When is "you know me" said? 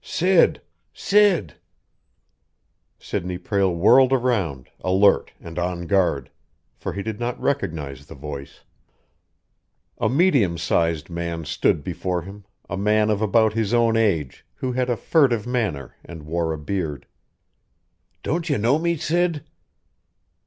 18.49-18.97